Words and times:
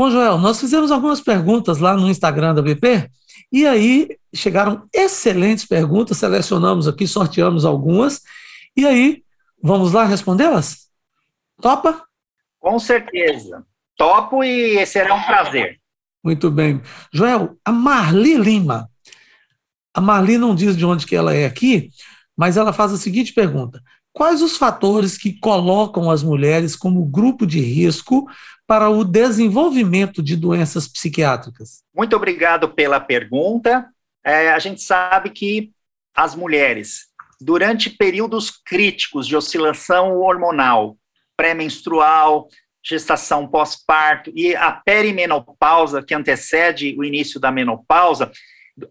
Bom, 0.00 0.10
Joel, 0.10 0.38
nós 0.38 0.58
fizemos 0.58 0.90
algumas 0.90 1.20
perguntas 1.20 1.76
lá 1.76 1.94
no 1.94 2.08
Instagram 2.08 2.54
da 2.54 2.62
BP 2.62 3.10
e 3.52 3.66
aí 3.66 4.16
chegaram 4.34 4.88
excelentes 4.94 5.66
perguntas, 5.66 6.16
selecionamos 6.16 6.88
aqui, 6.88 7.06
sorteamos 7.06 7.66
algumas 7.66 8.22
e 8.74 8.86
aí 8.86 9.22
vamos 9.62 9.92
lá 9.92 10.04
respondê-las? 10.04 10.88
Topa? 11.60 12.02
Com 12.58 12.78
certeza. 12.78 13.62
Topo 13.94 14.42
e 14.42 14.86
será 14.86 15.14
um 15.14 15.22
prazer. 15.22 15.78
Muito 16.24 16.50
bem. 16.50 16.80
Joel, 17.12 17.58
a 17.62 17.70
Marli 17.70 18.38
Lima. 18.38 18.88
A 19.92 20.00
Marli 20.00 20.38
não 20.38 20.54
diz 20.54 20.78
de 20.78 20.86
onde 20.86 21.06
que 21.06 21.14
ela 21.14 21.34
é 21.34 21.44
aqui, 21.44 21.90
mas 22.34 22.56
ela 22.56 22.72
faz 22.72 22.90
a 22.90 22.96
seguinte 22.96 23.34
pergunta: 23.34 23.82
Quais 24.12 24.42
os 24.42 24.56
fatores 24.56 25.16
que 25.16 25.38
colocam 25.38 26.10
as 26.10 26.22
mulheres 26.22 26.74
como 26.74 27.04
grupo 27.04 27.46
de 27.46 27.60
risco 27.60 28.28
para 28.66 28.88
o 28.88 29.04
desenvolvimento 29.04 30.22
de 30.22 30.36
doenças 30.36 30.88
psiquiátricas? 30.88 31.82
Muito 31.94 32.16
obrigado 32.16 32.68
pela 32.68 33.00
pergunta. 33.00 33.88
É, 34.24 34.50
a 34.50 34.58
gente 34.58 34.82
sabe 34.82 35.30
que 35.30 35.72
as 36.14 36.34
mulheres, 36.34 37.06
durante 37.40 37.88
períodos 37.88 38.50
críticos 38.50 39.26
de 39.26 39.36
oscilação 39.36 40.18
hormonal, 40.18 40.96
pré-menstrual, 41.36 42.48
gestação 42.84 43.46
pós-parto 43.46 44.32
e 44.34 44.54
a 44.54 44.72
perimenopausa, 44.72 46.02
que 46.02 46.14
antecede 46.14 46.94
o 46.98 47.04
início 47.04 47.38
da 47.38 47.50
menopausa, 47.50 48.30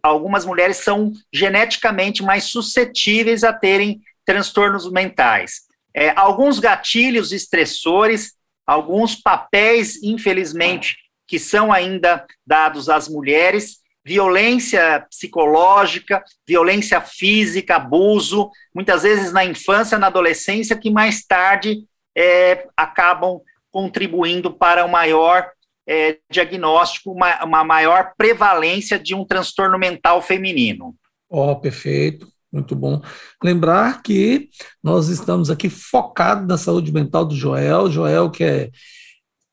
algumas 0.02 0.46
mulheres 0.46 0.78
são 0.78 1.12
geneticamente 1.34 2.24
mais 2.24 2.46
suscetíveis 2.46 3.44
a 3.44 3.52
terem 3.52 4.02
transtornos 4.30 4.92
mentais. 4.92 5.62
É, 5.92 6.12
alguns 6.16 6.60
gatilhos 6.60 7.32
estressores, 7.32 8.34
alguns 8.64 9.16
papéis, 9.16 10.04
infelizmente, 10.04 10.98
que 11.28 11.40
são 11.40 11.74
ainda 11.74 12.28
dados 12.46 12.90
às 12.90 13.10
mulheres, 13.10 13.80
violência 14.06 15.04
psicológica, 15.10 16.24
violência 16.48 17.02
física, 17.02 17.78
abuso, 17.78 18.52
muitas 18.74 19.02
vezes 19.02 19.34
na 19.34 19.44
infância, 19.44 19.98
na 19.98 20.08
adolescência, 20.08 20.78
que 20.78 20.92
mais 20.92 21.26
tarde 21.26 21.80
é, 22.16 22.68
acabam 22.78 23.42
contribuindo 23.72 24.54
para 24.54 24.86
o 24.86 24.92
maior 24.92 25.50
é, 25.88 26.20
diagnóstico, 26.30 27.12
uma, 27.12 27.44
uma, 27.44 27.64
maior 27.64 28.14
prevalência 28.16 29.00
de 29.00 29.16
um 29.16 29.26
transtorno 29.26 29.80
mental 29.80 30.22
feminino. 30.22 30.96
Ó, 31.28 31.52
oh, 31.52 31.56
perfeito, 31.56 32.28
muito 32.52 32.76
bom. 32.76 33.02
Lembrar 33.44 34.02
que 34.02 34.50
nós 34.84 35.08
estamos 35.08 35.50
aqui 35.50 35.70
focados 35.70 36.48
na 36.48 36.58
saúde 36.58 36.92
mental 36.92 37.26
do 37.26 37.36
Joel, 37.36 37.92
Joel 37.92 38.30
que 38.30 38.44
é, 38.44 38.70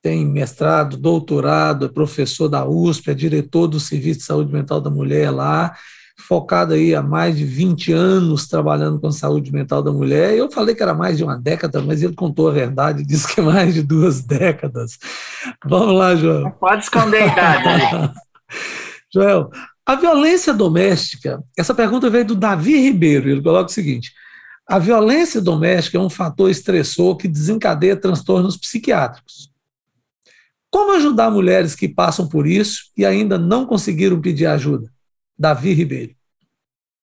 tem 0.01 0.25
mestrado, 0.25 0.97
doutorado, 0.97 1.85
é 1.85 1.89
professor 1.89 2.47
da 2.47 2.65
USP, 2.65 3.11
é 3.11 3.13
diretor 3.13 3.67
do 3.67 3.79
Serviço 3.79 4.19
de 4.19 4.25
Saúde 4.25 4.53
Mental 4.53 4.79
da 4.79 4.89
Mulher 4.89 5.31
lá, 5.31 5.75
focado 6.17 6.73
aí 6.73 6.95
há 6.95 7.01
mais 7.01 7.37
de 7.37 7.45
20 7.45 7.93
anos 7.93 8.47
trabalhando 8.47 8.99
com 8.99 9.11
saúde 9.11 9.51
mental 9.51 9.83
da 9.83 9.91
mulher. 9.91 10.35
Eu 10.35 10.51
falei 10.51 10.73
que 10.73 10.81
era 10.81 10.93
mais 10.93 11.17
de 11.17 11.23
uma 11.23 11.37
década, 11.37 11.81
mas 11.81 12.01
ele 12.01 12.15
contou 12.15 12.49
a 12.49 12.51
verdade, 12.51 13.03
disse 13.05 13.33
que 13.33 13.39
é 13.39 13.43
mais 13.43 13.73
de 13.73 13.83
duas 13.83 14.21
décadas. 14.21 14.97
Vamos 15.65 15.95
lá, 15.95 16.15
Joel. 16.15 16.41
Não 16.41 16.51
pode 16.51 16.83
esconder 16.83 17.23
a 17.23 17.27
idade. 17.27 18.13
Joel, 19.13 19.49
a 19.87 19.95
violência 19.95 20.53
doméstica, 20.53 21.41
essa 21.57 21.73
pergunta 21.73 22.09
veio 22.09 22.25
do 22.25 22.35
Davi 22.35 22.77
Ribeiro, 22.77 23.29
ele 23.29 23.41
coloca 23.41 23.69
o 23.69 23.73
seguinte: 23.73 24.11
a 24.67 24.77
violência 24.77 25.39
doméstica 25.39 25.97
é 25.97 26.01
um 26.01 26.09
fator 26.09 26.51
estressor 26.51 27.15
que 27.15 27.25
desencadeia 27.25 27.95
transtornos 27.95 28.57
psiquiátricos. 28.57 29.49
Como 30.69 30.91
ajudar 30.91 31.31
mulheres 31.31 31.73
que 31.73 31.87
passam 31.87 32.27
por 32.27 32.45
isso 32.45 32.91
e 32.97 33.05
ainda 33.05 33.37
não 33.37 33.65
conseguiram 33.65 34.19
pedir 34.19 34.47
ajuda? 34.47 34.91
Davi 35.39 35.71
Ribeiro. 35.71 36.13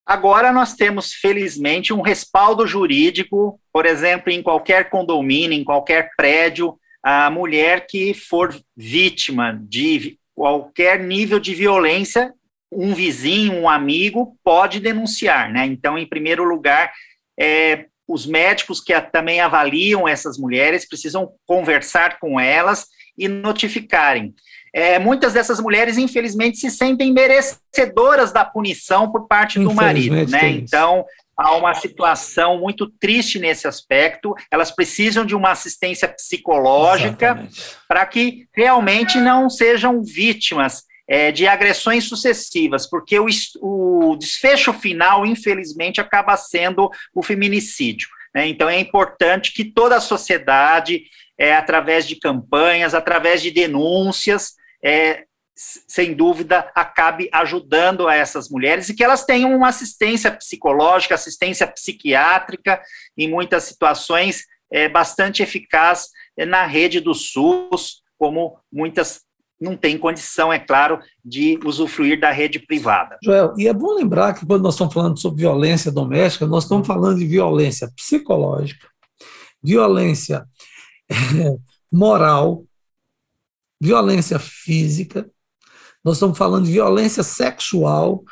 Agora 0.04 0.52
nós 0.52 0.74
temos, 0.74 1.14
felizmente, 1.14 1.90
um 1.90 2.02
respaldo 2.02 2.66
jurídico, 2.66 3.58
por 3.72 3.86
exemplo, 3.86 4.30
em 4.30 4.42
qualquer 4.42 4.90
condomínio, 4.90 5.58
em 5.58 5.64
qualquer 5.64 6.10
prédio, 6.18 6.78
a 7.02 7.30
mulher 7.30 7.86
que 7.86 8.12
for 8.12 8.54
vítima 8.76 9.58
de 9.62 10.18
qualquer 10.34 11.02
nível 11.02 11.40
de 11.40 11.54
violência, 11.54 12.34
um 12.74 12.94
vizinho, 12.94 13.54
um 13.54 13.68
amigo, 13.68 14.36
pode 14.42 14.80
denunciar, 14.80 15.50
né? 15.52 15.66
Então, 15.66 15.96
em 15.98 16.06
primeiro 16.06 16.44
lugar, 16.44 16.92
é, 17.38 17.86
os 18.06 18.26
médicos 18.26 18.80
que 18.80 18.98
também 19.00 19.40
avaliam 19.40 20.06
essas 20.06 20.38
mulheres 20.38 20.86
precisam 20.86 21.32
conversar 21.46 22.18
com 22.18 22.38
elas 22.38 22.86
e 23.16 23.28
notificarem. 23.28 24.34
É, 24.74 24.98
muitas 24.98 25.32
dessas 25.32 25.60
mulheres, 25.60 25.96
infelizmente, 25.96 26.58
se 26.58 26.68
sentem 26.68 27.12
merecedoras 27.12 28.32
da 28.32 28.44
punição 28.44 29.10
por 29.10 29.28
parte 29.28 29.58
do 29.58 29.72
marido, 29.72 30.28
né? 30.28 30.50
Então, 30.50 31.04
há 31.36 31.54
uma 31.54 31.74
situação 31.74 32.58
muito 32.58 32.90
triste 33.00 33.38
nesse 33.38 33.68
aspecto. 33.68 34.34
Elas 34.50 34.72
precisam 34.72 35.24
de 35.24 35.34
uma 35.34 35.52
assistência 35.52 36.08
psicológica 36.08 37.46
para 37.88 38.04
que 38.04 38.48
realmente 38.52 39.18
não 39.18 39.48
sejam 39.48 40.02
vítimas 40.02 40.82
é, 41.08 41.30
de 41.30 41.46
agressões 41.46 42.04
sucessivas, 42.04 42.88
porque 42.88 43.18
o, 43.18 43.26
o, 43.60 44.16
desfecho 44.16 44.72
final, 44.72 45.26
infelizmente, 45.26 46.00
acaba 46.00 46.36
sendo 46.36 46.90
o 47.14 47.22
feminicídio. 47.22 48.08
Né? 48.34 48.48
Então, 48.48 48.68
é 48.68 48.78
importante 48.78 49.52
que 49.52 49.64
toda 49.64 49.96
a 49.96 50.00
sociedade, 50.00 51.04
é, 51.38 51.54
através 51.54 52.06
de 52.06 52.16
campanhas, 52.16 52.94
através 52.94 53.42
de 53.42 53.50
denúncias, 53.50 54.54
é, 54.82 55.24
sem 55.56 56.14
dúvida, 56.14 56.70
acabe 56.74 57.28
ajudando 57.32 58.08
a 58.08 58.16
essas 58.16 58.48
mulheres 58.48 58.88
e 58.88 58.94
que 58.94 59.04
elas 59.04 59.24
tenham 59.24 59.54
uma 59.54 59.68
assistência 59.68 60.30
psicológica, 60.30 61.14
assistência 61.14 61.66
psiquiátrica, 61.66 62.82
em 63.16 63.28
muitas 63.28 63.64
situações, 63.64 64.44
é, 64.72 64.88
bastante 64.88 65.42
eficaz 65.42 66.08
é, 66.36 66.44
na 66.44 66.66
rede 66.66 66.98
do 66.98 67.14
SUS, 67.14 68.02
como 68.18 68.58
muitas 68.72 69.22
não 69.60 69.76
têm 69.76 69.96
condição, 69.96 70.52
é 70.52 70.58
claro, 70.58 70.98
de 71.24 71.58
usufruir 71.64 72.20
da 72.20 72.30
rede 72.30 72.58
privada. 72.58 73.16
Joel, 73.22 73.54
e 73.56 73.68
é 73.68 73.72
bom 73.72 73.94
lembrar 73.94 74.34
que 74.34 74.44
quando 74.44 74.62
nós 74.62 74.74
estamos 74.74 74.92
falando 74.92 75.18
sobre 75.18 75.42
violência 75.42 75.90
doméstica, 75.90 76.46
nós 76.46 76.64
estamos 76.64 76.86
falando 76.86 77.18
de 77.18 77.26
violência 77.26 77.90
psicológica, 77.96 78.86
violência 79.62 80.44
é, 81.10 81.56
moral, 81.90 82.64
violência 83.80 84.38
física, 84.38 85.28
nós 86.04 86.16
estamos 86.16 86.36
falando 86.36 86.66
de 86.66 86.72
violência 86.72 87.22
sexual, 87.22 88.22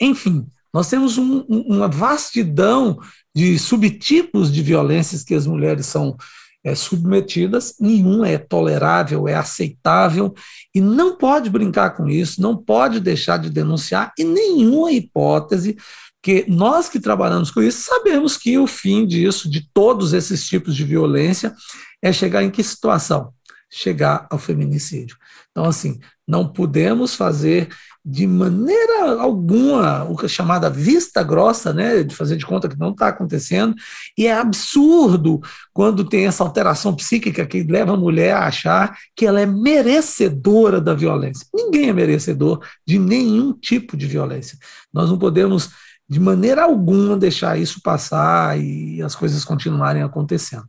enfim, 0.00 0.46
nós 0.72 0.88
temos 0.88 1.18
um, 1.18 1.40
uma 1.48 1.88
vastidão 1.88 2.98
de 3.34 3.58
subtipos 3.58 4.52
de 4.52 4.62
violências 4.62 5.24
que 5.24 5.34
as 5.34 5.46
mulheres 5.46 5.86
são 5.86 6.16
é, 6.64 6.74
submetidas, 6.74 7.74
nenhum 7.80 8.24
é 8.24 8.36
tolerável, 8.36 9.28
é 9.28 9.34
aceitável, 9.34 10.34
e 10.74 10.80
não 10.80 11.16
pode 11.16 11.48
brincar 11.50 11.90
com 11.90 12.08
isso, 12.08 12.42
não 12.42 12.56
pode 12.56 13.00
deixar 13.00 13.38
de 13.38 13.50
denunciar, 13.50 14.12
e 14.18 14.24
nenhuma 14.24 14.92
hipótese 14.92 15.76
que 16.22 16.44
nós 16.48 16.88
que 16.88 16.98
trabalhamos 16.98 17.50
com 17.50 17.62
isso 17.62 17.82
sabemos 17.82 18.36
que 18.36 18.58
o 18.58 18.66
fim 18.66 19.06
disso, 19.06 19.48
de 19.48 19.68
todos 19.72 20.12
esses 20.12 20.46
tipos 20.46 20.74
de 20.74 20.84
violência, 20.84 21.54
é 22.02 22.12
chegar 22.12 22.42
em 22.42 22.50
que 22.50 22.62
situação? 22.62 23.32
Chegar 23.70 24.26
ao 24.30 24.38
feminicídio. 24.38 25.16
Então, 25.50 25.64
assim, 25.64 25.98
não 26.26 26.52
podemos 26.52 27.14
fazer 27.14 27.68
de 28.04 28.26
maneira 28.26 29.20
alguma 29.20 30.04
o 30.04 30.16
que 30.16 30.24
é 30.24 30.28
chamada 30.28 30.70
vista 30.70 31.22
grossa, 31.22 31.74
né, 31.74 32.02
de 32.02 32.14
fazer 32.14 32.36
de 32.36 32.46
conta 32.46 32.68
que 32.68 32.78
não 32.78 32.92
está 32.92 33.08
acontecendo, 33.08 33.74
e 34.16 34.26
é 34.26 34.32
absurdo 34.32 35.40
quando 35.74 36.04
tem 36.04 36.26
essa 36.26 36.42
alteração 36.42 36.96
psíquica 36.96 37.44
que 37.44 37.62
leva 37.62 37.92
a 37.92 37.96
mulher 37.96 38.34
a 38.34 38.46
achar 38.46 38.96
que 39.14 39.26
ela 39.26 39.40
é 39.40 39.46
merecedora 39.46 40.80
da 40.80 40.94
violência. 40.94 41.46
Ninguém 41.54 41.90
é 41.90 41.92
merecedor 41.92 42.64
de 42.86 42.98
nenhum 42.98 43.52
tipo 43.52 43.96
de 43.96 44.06
violência. 44.06 44.56
Nós 44.90 45.10
não 45.10 45.18
podemos, 45.18 45.70
de 46.08 46.18
maneira 46.18 46.62
alguma, 46.62 47.16
deixar 47.16 47.58
isso 47.58 47.82
passar 47.82 48.58
e 48.58 49.02
as 49.02 49.14
coisas 49.14 49.44
continuarem 49.44 50.02
acontecendo. 50.02 50.68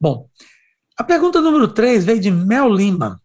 Bom, 0.00 0.28
a 0.98 1.04
pergunta 1.04 1.40
número 1.40 1.68
3 1.68 2.04
veio 2.04 2.20
de 2.20 2.30
Mel 2.30 2.68
Lima. 2.68 3.22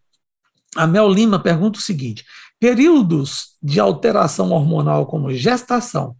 A 0.76 0.86
Mel 0.86 1.08
Lima 1.08 1.42
pergunta 1.42 1.78
o 1.78 1.82
seguinte: 1.82 2.24
períodos 2.60 3.58
de 3.60 3.80
alteração 3.80 4.52
hormonal 4.52 5.06
como 5.06 5.34
gestação, 5.34 6.16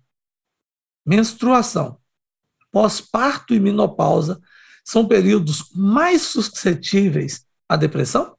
menstruação, 1.06 1.98
pós-parto 2.72 3.54
e 3.54 3.60
menopausa 3.60 4.40
são 4.84 5.06
períodos 5.06 5.70
mais 5.72 6.22
suscetíveis 6.22 7.46
à 7.68 7.76
depressão? 7.76 8.36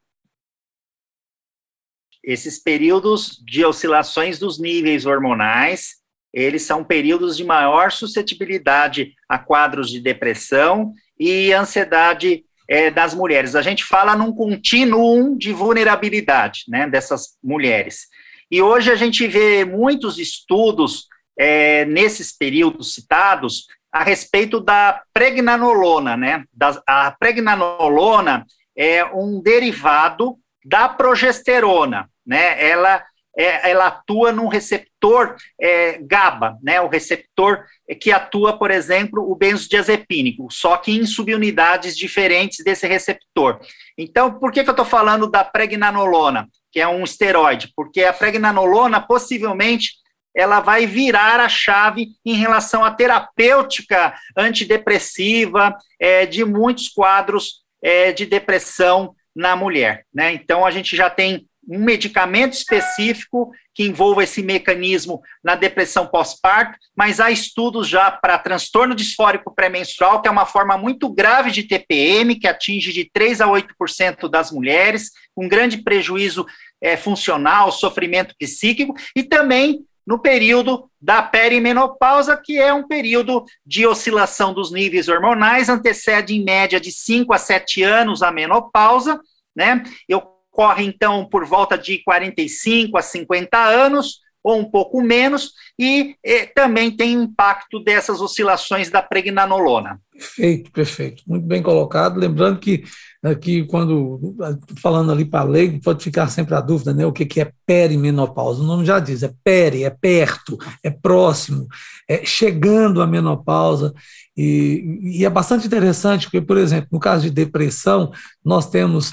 Esses 2.21 2.59
períodos 2.59 3.41
de 3.45 3.63
oscilações 3.63 4.39
dos 4.39 4.59
níveis 4.59 5.05
hormonais, 5.05 6.01
eles 6.33 6.63
são 6.63 6.83
períodos 6.83 7.37
de 7.37 7.45
maior 7.45 7.91
suscetibilidade 7.91 9.13
a 9.29 9.39
quadros 9.39 9.89
de 9.89 10.01
depressão 10.01 10.91
e 11.17 11.53
ansiedade 11.53 12.43
é, 12.67 12.89
das 12.89 13.13
mulheres. 13.13 13.55
A 13.55 13.61
gente 13.61 13.83
fala 13.83 14.15
num 14.15 14.33
contínuo 14.33 15.37
de 15.37 15.53
vulnerabilidade 15.53 16.63
né, 16.67 16.87
dessas 16.87 17.37
mulheres. 17.43 18.07
E 18.49 18.61
hoje 18.61 18.91
a 18.91 18.95
gente 18.95 19.27
vê 19.27 19.65
muitos 19.65 20.17
estudos 20.17 21.07
é, 21.37 21.85
nesses 21.85 22.35
períodos 22.35 22.93
citados 22.93 23.65
a 23.91 24.03
respeito 24.03 24.59
da 24.59 25.01
pregnanolona, 25.13 26.17
né? 26.17 26.43
Da, 26.53 26.81
a 26.85 27.11
pregnanolona 27.11 28.45
é 28.77 29.05
um 29.05 29.41
derivado 29.41 30.37
da 30.65 30.89
progesterona, 30.89 32.09
né? 32.25 32.61
Ela 32.61 33.03
é, 33.37 33.69
ela 33.69 33.87
atua 33.87 34.31
num 34.31 34.47
receptor 34.47 35.35
é, 35.59 35.99
GABA, 36.01 36.57
né, 36.63 36.79
o 36.81 36.87
receptor 36.87 37.63
que 37.99 38.11
atua, 38.11 38.57
por 38.57 38.71
exemplo, 38.71 39.29
o 39.29 39.35
benzodiazepínico, 39.35 40.47
só 40.51 40.77
que 40.77 40.91
em 40.91 41.05
subunidades 41.05 41.97
diferentes 41.97 42.63
desse 42.63 42.87
receptor. 42.87 43.59
Então, 43.97 44.39
por 44.39 44.51
que, 44.51 44.63
que 44.63 44.69
eu 44.69 44.73
estou 44.73 44.85
falando 44.85 45.29
da 45.29 45.43
pregnanolona, 45.43 46.47
que 46.71 46.79
é 46.79 46.87
um 46.87 47.03
esteroide? 47.03 47.71
Porque 47.75 48.03
a 48.03 48.13
pregnanolona, 48.13 48.99
possivelmente, 48.99 49.93
ela 50.35 50.59
vai 50.59 50.85
virar 50.85 51.39
a 51.39 51.47
chave 51.47 52.09
em 52.25 52.33
relação 52.33 52.83
à 52.83 52.91
terapêutica 52.91 54.13
antidepressiva 54.35 55.75
é, 55.99 56.25
de 56.25 56.43
muitos 56.43 56.89
quadros 56.89 57.63
é, 57.81 58.11
de 58.11 58.25
depressão 58.25 59.15
na 59.33 59.55
mulher. 59.55 60.05
Né? 60.13 60.33
Então, 60.33 60.65
a 60.65 60.71
gente 60.71 60.95
já 60.95 61.09
tem 61.09 61.47
um 61.67 61.79
medicamento 61.79 62.53
específico 62.53 63.51
que 63.73 63.83
envolva 63.83 64.23
esse 64.23 64.41
mecanismo 64.41 65.21
na 65.43 65.55
depressão 65.55 66.07
pós-parto, 66.07 66.77
mas 66.95 67.19
há 67.19 67.29
estudos 67.29 67.87
já 67.87 68.09
para 68.09 68.37
transtorno 68.37 68.95
disfórico 68.95 69.53
pré-menstrual, 69.53 70.21
que 70.21 70.27
é 70.27 70.31
uma 70.31 70.45
forma 70.45 70.77
muito 70.77 71.09
grave 71.09 71.51
de 71.51 71.63
TPM, 71.63 72.35
que 72.35 72.47
atinge 72.47 72.93
de 72.93 73.09
3 73.11 73.41
a 73.41 73.47
8% 73.47 74.29
das 74.29 74.51
mulheres, 74.51 75.11
com 75.33 75.47
grande 75.47 75.79
prejuízo 75.79 76.45
é, 76.81 76.95
funcional, 76.95 77.71
sofrimento 77.71 78.35
psíquico, 78.39 78.93
e 79.15 79.23
também 79.23 79.85
no 80.05 80.19
período 80.19 80.89
da 81.01 81.21
perimenopausa, 81.21 82.37
que 82.37 82.59
é 82.59 82.71
um 82.71 82.87
período 82.87 83.43
de 83.65 83.87
oscilação 83.87 84.53
dos 84.53 84.71
níveis 84.71 85.09
hormonais, 85.09 85.67
antecede 85.67 86.35
em 86.35 86.43
média 86.43 86.79
de 86.79 86.91
5 86.91 87.33
a 87.33 87.39
7 87.39 87.81
anos 87.81 88.21
a 88.21 88.31
menopausa, 88.31 89.19
né? 89.55 89.83
Eu 90.07 90.34
ocorre 90.55 90.85
então 90.85 91.25
por 91.25 91.45
volta 91.45 91.77
de 91.77 92.01
45 92.03 92.97
a 92.97 93.01
50 93.01 93.57
anos, 93.57 94.21
ou 94.41 94.59
um 94.59 94.65
pouco 94.65 95.01
menos, 95.01 95.53
e, 95.77 96.15
e 96.23 96.45
também 96.45 96.91
tem 96.91 97.13
impacto 97.13 97.79
dessas 97.79 98.21
oscilações 98.21 98.91
da 98.91 99.01
pregnanolona. 99.01 99.99
Perfeito, 100.11 100.71
perfeito. 100.71 101.23
Muito 101.27 101.47
bem 101.47 101.63
colocado. 101.63 102.19
Lembrando 102.19 102.59
que 102.59 102.83
aqui, 103.23 103.65
quando 103.65 104.35
falando 104.79 105.11
ali 105.11 105.25
para 105.25 105.43
leigo, 105.43 105.81
pode 105.81 106.03
ficar 106.03 106.27
sempre 106.27 106.53
a 106.53 106.61
dúvida, 106.61 106.93
né? 106.93 107.03
O 107.07 107.11
que, 107.11 107.25
que 107.25 107.41
é 107.41 107.51
perimenopausa? 107.65 108.61
O 108.61 108.65
nome 108.65 108.85
já 108.85 108.99
diz, 108.99 109.23
é 109.23 109.33
peri, 109.43 109.83
é 109.83 109.89
perto, 109.89 110.59
é 110.83 110.91
próximo, 110.91 111.67
é 112.07 112.23
chegando 112.23 113.01
à 113.01 113.07
menopausa. 113.07 113.95
E, 114.37 114.99
e 115.01 115.25
é 115.25 115.29
bastante 115.29 115.65
interessante, 115.65 116.27
porque, 116.27 116.39
por 116.39 116.57
exemplo, 116.57 116.89
no 116.91 116.99
caso 116.99 117.23
de 117.23 117.31
depressão, 117.31 118.11
nós 118.43 118.69
temos 118.69 119.09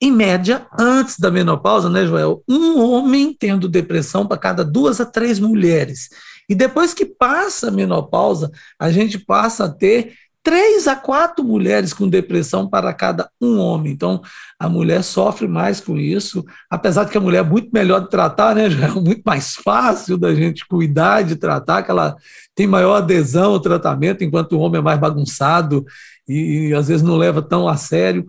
em 0.00 0.12
média, 0.12 0.66
antes 0.78 1.18
da 1.18 1.30
menopausa, 1.30 1.88
né, 1.88 2.06
Joel, 2.06 2.42
um 2.48 2.80
homem 2.80 3.34
tendo 3.38 3.68
depressão 3.68 4.26
para 4.26 4.36
cada 4.36 4.64
duas 4.64 5.00
a 5.00 5.06
três 5.06 5.38
mulheres. 5.38 6.08
E 6.48 6.54
depois 6.54 6.92
que 6.92 7.06
passa 7.06 7.68
a 7.68 7.70
menopausa, 7.70 8.50
a 8.78 8.90
gente 8.90 9.18
passa 9.18 9.64
a 9.64 9.68
ter 9.68 10.14
três 10.42 10.86
a 10.86 10.94
quatro 10.94 11.42
mulheres 11.42 11.94
com 11.94 12.06
depressão 12.06 12.68
para 12.68 12.92
cada 12.92 13.30
um 13.40 13.58
homem. 13.58 13.92
Então, 13.92 14.20
a 14.58 14.68
mulher 14.68 15.02
sofre 15.02 15.48
mais 15.48 15.80
com 15.80 15.96
isso, 15.96 16.44
apesar 16.70 17.04
de 17.04 17.10
que 17.10 17.16
a 17.16 17.20
mulher 17.20 17.38
é 17.38 17.48
muito 17.48 17.70
melhor 17.72 18.00
de 18.00 18.10
tratar, 18.10 18.54
né, 18.54 18.68
Joel? 18.68 19.00
Muito 19.00 19.22
mais 19.24 19.54
fácil 19.54 20.18
da 20.18 20.34
gente 20.34 20.66
cuidar 20.66 21.22
de 21.22 21.36
tratar, 21.36 21.82
que 21.82 21.90
ela 21.90 22.14
tem 22.54 22.66
maior 22.66 22.96
adesão 22.96 23.52
ao 23.52 23.60
tratamento, 23.60 24.22
enquanto 24.22 24.52
o 24.52 24.58
homem 24.58 24.80
é 24.80 24.84
mais 24.84 25.00
bagunçado 25.00 25.82
e, 26.28 26.68
e 26.68 26.74
às 26.74 26.88
vezes 26.88 27.02
não 27.02 27.16
leva 27.16 27.40
tão 27.40 27.66
a 27.66 27.76
sério 27.78 28.26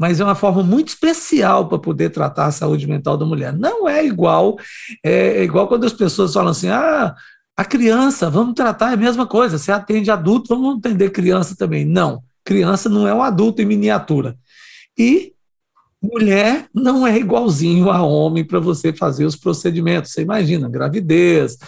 mas 0.00 0.18
é 0.18 0.24
uma 0.24 0.34
forma 0.34 0.62
muito 0.62 0.88
especial 0.88 1.68
para 1.68 1.78
poder 1.78 2.08
tratar 2.08 2.46
a 2.46 2.50
saúde 2.50 2.86
mental 2.86 3.18
da 3.18 3.26
mulher. 3.26 3.52
Não 3.52 3.86
é 3.86 4.02
igual, 4.02 4.56
é, 5.04 5.36
é 5.36 5.44
igual 5.44 5.68
quando 5.68 5.84
as 5.84 5.92
pessoas 5.92 6.32
falam 6.32 6.52
assim, 6.52 6.70
ah, 6.70 7.14
a 7.54 7.64
criança, 7.66 8.30
vamos 8.30 8.54
tratar 8.54 8.92
é 8.92 8.94
a 8.94 8.96
mesma 8.96 9.26
coisa, 9.26 9.58
você 9.58 9.70
atende 9.70 10.10
adulto, 10.10 10.48
vamos 10.48 10.78
atender 10.78 11.10
criança 11.10 11.54
também. 11.54 11.84
Não, 11.84 12.22
criança 12.42 12.88
não 12.88 13.06
é 13.06 13.12
um 13.12 13.22
adulto 13.22 13.60
em 13.60 13.66
miniatura. 13.66 14.38
E 14.96 15.34
mulher 16.02 16.66
não 16.74 17.06
é 17.06 17.18
igualzinho 17.18 17.90
a 17.90 18.02
homem 18.02 18.42
para 18.42 18.58
você 18.58 18.94
fazer 18.94 19.26
os 19.26 19.36
procedimentos. 19.36 20.12
Você 20.12 20.22
imagina, 20.22 20.66
gravidez, 20.66 21.58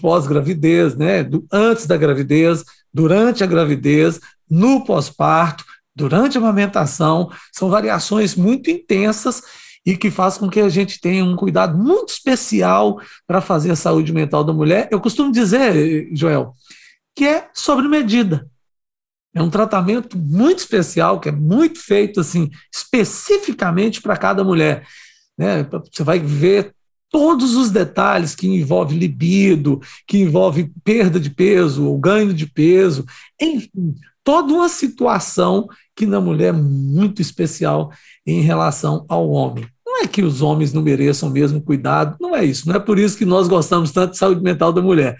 pós-gravidez, 0.00 0.96
né? 0.96 1.24
antes 1.52 1.86
da 1.86 1.96
gravidez, 1.96 2.64
durante 2.92 3.44
a 3.44 3.46
gravidez, 3.46 4.18
no 4.50 4.84
pós-parto, 4.84 5.64
durante 6.00 6.38
a 6.38 6.40
amamentação, 6.40 7.30
são 7.52 7.68
variações 7.68 8.34
muito 8.34 8.70
intensas 8.70 9.42
e 9.84 9.96
que 9.96 10.10
faz 10.10 10.38
com 10.38 10.48
que 10.48 10.60
a 10.60 10.68
gente 10.68 10.98
tenha 10.98 11.24
um 11.24 11.36
cuidado 11.36 11.76
muito 11.76 12.08
especial 12.08 12.98
para 13.26 13.40
fazer 13.40 13.70
a 13.70 13.76
saúde 13.76 14.12
mental 14.12 14.42
da 14.42 14.52
mulher. 14.52 14.88
Eu 14.90 15.00
costumo 15.00 15.30
dizer, 15.30 16.08
Joel, 16.12 16.54
que 17.14 17.26
é 17.26 17.48
sobre 17.54 17.86
medida. 17.86 18.48
É 19.34 19.42
um 19.42 19.50
tratamento 19.50 20.18
muito 20.18 20.58
especial, 20.60 21.20
que 21.20 21.28
é 21.28 21.32
muito 21.32 21.78
feito 21.78 22.18
assim, 22.18 22.50
especificamente 22.74 24.00
para 24.00 24.16
cada 24.16 24.42
mulher. 24.42 24.86
Né? 25.38 25.66
Você 25.92 26.02
vai 26.02 26.18
ver 26.18 26.74
todos 27.10 27.56
os 27.56 27.70
detalhes 27.70 28.34
que 28.34 28.48
envolve 28.48 28.96
libido, 28.96 29.80
que 30.06 30.18
envolve 30.18 30.72
perda 30.82 31.20
de 31.20 31.28
peso 31.28 31.86
ou 31.86 31.98
ganho 31.98 32.32
de 32.32 32.46
peso, 32.46 33.04
enfim, 33.40 33.94
toda 34.30 34.52
uma 34.52 34.68
situação 34.68 35.66
que 35.96 36.06
na 36.06 36.20
mulher 36.20 36.50
é 36.50 36.52
muito 36.52 37.20
especial 37.20 37.92
em 38.24 38.40
relação 38.40 39.04
ao 39.08 39.28
homem. 39.28 39.66
Não 39.84 40.04
é 40.04 40.06
que 40.06 40.22
os 40.22 40.40
homens 40.40 40.72
não 40.72 40.82
mereçam 40.82 41.28
mesmo 41.28 41.60
cuidado, 41.60 42.16
não 42.20 42.36
é 42.36 42.44
isso. 42.44 42.68
Não 42.68 42.76
é 42.76 42.78
por 42.78 42.96
isso 42.96 43.18
que 43.18 43.24
nós 43.24 43.48
gostamos 43.48 43.90
tanto 43.90 44.12
de 44.12 44.18
saúde 44.18 44.40
mental 44.40 44.72
da 44.72 44.80
mulher. 44.80 45.16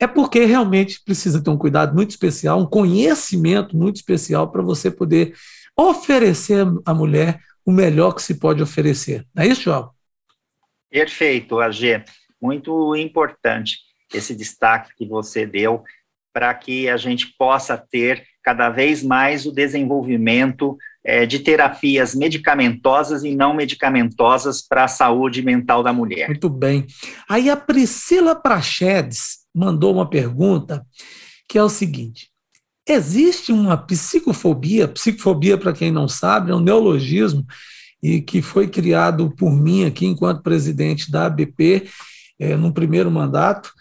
É 0.00 0.06
porque 0.06 0.46
realmente 0.46 0.98
precisa 1.04 1.44
ter 1.44 1.50
um 1.50 1.58
cuidado 1.58 1.94
muito 1.94 2.12
especial, 2.12 2.58
um 2.58 2.64
conhecimento 2.64 3.76
muito 3.76 3.96
especial 3.96 4.50
para 4.50 4.62
você 4.62 4.90
poder 4.90 5.34
oferecer 5.78 6.66
à 6.86 6.94
mulher 6.94 7.40
o 7.66 7.70
melhor 7.70 8.12
que 8.12 8.22
se 8.22 8.36
pode 8.36 8.62
oferecer. 8.62 9.26
Não 9.34 9.44
é 9.44 9.46
isso, 9.46 9.60
João? 9.60 9.90
Perfeito, 10.90 11.60
AG. 11.60 12.02
Muito 12.40 12.96
importante 12.96 13.76
esse 14.10 14.34
destaque 14.34 14.90
que 14.96 15.06
você 15.06 15.44
deu 15.44 15.84
para 16.32 16.54
que 16.54 16.88
a 16.88 16.96
gente 16.96 17.26
possa 17.36 17.76
ter 17.76 18.24
cada 18.44 18.68
vez 18.68 19.02
mais 19.02 19.46
o 19.46 19.52
desenvolvimento 19.52 20.76
é, 21.02 21.24
de 21.24 21.38
terapias 21.38 22.14
medicamentosas 22.14 23.24
e 23.24 23.34
não 23.34 23.54
medicamentosas 23.54 24.60
para 24.60 24.84
a 24.84 24.88
saúde 24.88 25.42
mental 25.42 25.82
da 25.82 25.92
mulher. 25.92 26.28
Muito 26.28 26.50
bem. 26.50 26.86
Aí 27.26 27.48
a 27.48 27.56
Priscila 27.56 28.36
Prachedes 28.36 29.38
mandou 29.54 29.94
uma 29.94 30.08
pergunta 30.08 30.86
que 31.48 31.56
é 31.56 31.62
o 31.62 31.70
seguinte: 31.70 32.28
existe 32.86 33.50
uma 33.50 33.78
psicofobia? 33.78 34.86
Psicofobia, 34.86 35.56
para 35.56 35.72
quem 35.72 35.90
não 35.90 36.06
sabe, 36.06 36.50
é 36.52 36.54
um 36.54 36.60
neologismo 36.60 37.46
e 38.02 38.20
que 38.20 38.42
foi 38.42 38.68
criado 38.68 39.30
por 39.30 39.50
mim 39.50 39.86
aqui 39.86 40.04
enquanto 40.04 40.42
presidente 40.42 41.10
da 41.10 41.24
ABP 41.24 41.88
é, 42.38 42.54
no 42.56 42.74
primeiro 42.74 43.10
mandato 43.10 43.72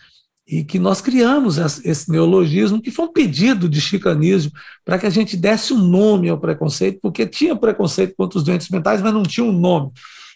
e 0.45 0.63
que 0.63 0.77
nós 0.77 0.99
criamos 0.99 1.57
esse 1.57 2.11
neologismo, 2.11 2.81
que 2.81 2.91
foi 2.91 3.05
um 3.05 3.13
pedido 3.13 3.69
de 3.69 3.79
chicanismo 3.79 4.51
para 4.83 4.99
que 4.99 5.05
a 5.05 5.09
gente 5.09 5.37
desse 5.37 5.73
um 5.73 5.77
nome 5.77 6.29
ao 6.29 6.37
preconceito, 6.37 6.99
porque 7.01 7.25
tinha 7.25 7.55
preconceito 7.55 8.13
contra 8.15 8.37
os 8.37 8.43
doentes 8.43 8.69
mentais, 8.69 9.01
mas 9.01 9.13
não 9.13 9.23
tinha 9.23 9.45
um 9.45 9.53
nome. 9.53 9.91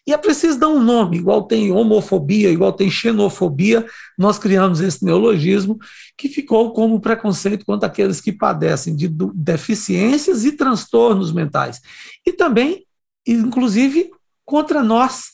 E 0.08 0.14
é 0.14 0.18
preciso 0.18 0.58
dar 0.58 0.70
um 0.70 0.82
nome, 0.82 1.18
igual 1.18 1.44
tem 1.44 1.70
homofobia, 1.70 2.50
igual 2.50 2.72
tem 2.72 2.90
xenofobia, 2.90 3.86
nós 4.18 4.40
criamos 4.40 4.80
esse 4.80 5.04
neologismo 5.04 5.78
que 6.18 6.30
ficou 6.30 6.72
como 6.72 7.02
preconceito 7.02 7.66
contra 7.66 7.90
aqueles 7.90 8.22
que 8.22 8.32
padecem 8.32 8.96
de 8.96 9.10
deficiências 9.36 10.46
e 10.46 10.54
transtornos 10.54 11.34
mentais. 11.34 11.82
E 12.26 12.32
também, 12.32 12.86
inclusive, 13.28 14.10
contra 14.46 14.82
nós 14.82 15.26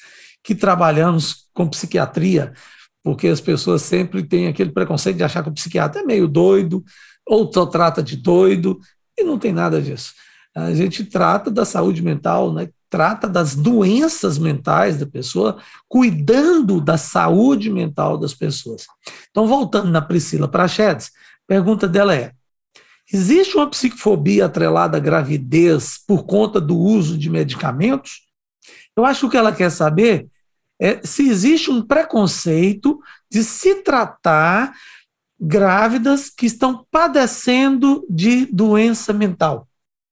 que 0.44 0.56
trabalhamos 0.56 1.48
com 1.54 1.70
psiquiatria, 1.70 2.54
porque 3.04 3.28
as 3.28 3.42
pessoas 3.42 3.82
sempre 3.82 4.24
têm 4.24 4.48
aquele 4.48 4.72
preconceito 4.72 5.18
de 5.18 5.24
achar 5.24 5.44
que 5.44 5.50
o 5.50 5.54
psiquiatra 5.54 6.02
é 6.02 6.06
meio 6.06 6.28
doido, 6.28 6.84
ou 7.28 7.52
só 7.52 7.66
trata 7.66 8.02
de 8.02 8.16
doido, 8.16 8.80
e 9.18 9.24
não 9.24 9.38
tem 9.38 9.52
nada 9.52 9.82
disso. 9.82 10.14
A 10.56 10.74
gente 10.74 11.04
trata 11.04 11.52
da 11.52 11.66
saúde 11.66 12.02
mental, 12.02 12.54
né? 12.54 12.70
trata 12.94 13.28
das 13.28 13.56
doenças 13.56 14.38
mentais 14.38 14.98
da 14.98 15.08
pessoa, 15.08 15.58
cuidando 15.90 16.80
da 16.80 16.96
saúde 16.96 17.72
mental 17.72 18.20
das 18.20 18.36
pessoas. 18.36 18.86
Então, 19.32 19.48
voltando 19.48 19.90
na 19.90 20.00
Priscila 20.00 20.48
Prachedes, 20.48 21.10
pergunta 21.48 21.88
dela 21.88 22.16
é: 22.16 22.34
existe 23.12 23.58
uma 23.58 23.68
psicofobia 23.68 24.46
atrelada 24.46 24.98
à 24.98 25.00
gravidez 25.00 25.98
por 26.08 26.24
conta 26.28 26.62
do 26.62 26.78
uso 26.78 27.18
de 27.18 27.32
medicamentos? 27.32 28.22
Eu 28.96 29.04
acho 29.06 29.22
que 29.22 29.26
o 29.26 29.30
que 29.32 29.38
ela 29.38 29.52
quer 29.52 29.72
saber 29.72 30.28
é 30.84 31.00
se 31.02 31.30
existe 31.30 31.72
um 31.72 31.82
preconceito 31.82 33.00
de 33.32 33.42
se 33.42 33.76
tratar 33.76 34.74
grávidas 35.40 36.30
que 36.30 36.46
estão 36.46 36.86
padecendo 36.92 38.06
de 38.10 38.46
doença 38.48 39.14
mental. 39.14 39.66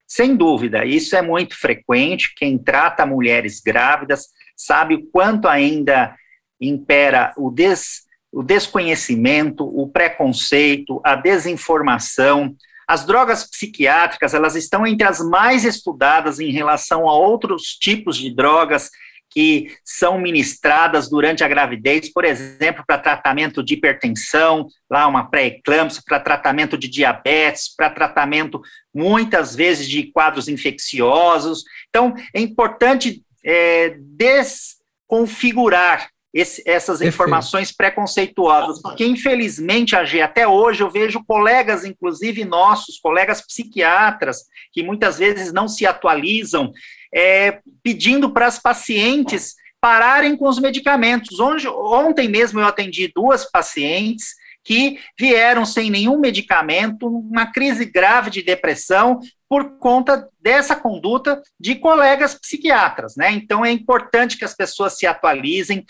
Sem 0.08 0.34
dúvida, 0.34 0.86
isso 0.86 1.14
é 1.14 1.20
muito 1.20 1.58
frequente. 1.58 2.34
Quem 2.34 2.56
trata 2.56 3.04
mulheres 3.04 3.60
grávidas 3.60 4.28
sabe 4.56 4.94
o 4.94 5.06
quanto 5.08 5.46
ainda 5.46 6.16
impera 6.58 7.34
o, 7.36 7.50
des, 7.50 8.04
o 8.32 8.42
desconhecimento, 8.42 9.64
o 9.64 9.86
preconceito, 9.88 11.02
a 11.04 11.14
desinformação. 11.14 12.54
As 12.88 13.04
drogas 13.04 13.44
psiquiátricas, 13.44 14.32
elas 14.32 14.56
estão 14.56 14.86
entre 14.86 15.06
as 15.06 15.20
mais 15.20 15.66
estudadas 15.66 16.40
em 16.40 16.50
relação 16.50 17.08
a 17.08 17.14
outros 17.14 17.76
tipos 17.78 18.16
de 18.16 18.34
drogas 18.34 18.90
que 19.32 19.74
são 19.84 20.18
ministradas 20.18 21.08
durante 21.08 21.42
a 21.42 21.48
gravidez, 21.48 22.12
por 22.12 22.24
exemplo, 22.24 22.84
para 22.86 22.98
tratamento 22.98 23.62
de 23.62 23.74
hipertensão, 23.74 24.66
lá 24.90 25.06
uma 25.06 25.30
pré-eclâmpsia, 25.30 26.02
para 26.06 26.20
tratamento 26.20 26.76
de 26.76 26.88
diabetes, 26.88 27.74
para 27.74 27.90
tratamento 27.90 28.60
muitas 28.94 29.56
vezes 29.56 29.88
de 29.88 30.12
quadros 30.12 30.48
infecciosos. 30.48 31.64
Então, 31.88 32.14
é 32.34 32.40
importante 32.40 33.24
é, 33.44 33.96
desconfigurar 33.98 36.08
esse, 36.32 36.62
essas 36.66 37.02
informações 37.02 37.70
preconceituosas, 37.72 38.80
porque 38.80 39.04
infelizmente, 39.04 39.94
AG, 39.94 40.20
até 40.20 40.48
hoje 40.48 40.82
eu 40.82 40.90
vejo 40.90 41.22
colegas, 41.24 41.84
inclusive 41.84 42.44
nossos, 42.44 42.98
colegas 42.98 43.40
psiquiatras, 43.42 44.44
que 44.72 44.82
muitas 44.82 45.18
vezes 45.18 45.52
não 45.52 45.68
se 45.68 45.86
atualizam 45.86 46.72
é, 47.14 47.60
pedindo 47.82 48.30
para 48.30 48.46
as 48.46 48.58
pacientes 48.58 49.54
pararem 49.80 50.36
com 50.36 50.48
os 50.48 50.58
medicamentos. 50.58 51.38
Onde, 51.38 51.68
ontem 51.68 52.28
mesmo 52.28 52.60
eu 52.60 52.66
atendi 52.66 53.12
duas 53.14 53.50
pacientes 53.50 54.34
que 54.64 55.00
vieram 55.18 55.66
sem 55.66 55.90
nenhum 55.90 56.18
medicamento, 56.18 57.06
uma 57.06 57.46
crise 57.46 57.84
grave 57.84 58.30
de 58.30 58.42
depressão, 58.42 59.18
por 59.48 59.76
conta 59.78 60.28
dessa 60.40 60.74
conduta 60.74 61.42
de 61.60 61.74
colegas 61.74 62.34
psiquiatras, 62.34 63.16
né? 63.16 63.32
Então 63.32 63.64
é 63.64 63.70
importante 63.70 64.38
que 64.38 64.44
as 64.44 64.54
pessoas 64.54 64.96
se 64.96 65.06
atualizem. 65.06 65.84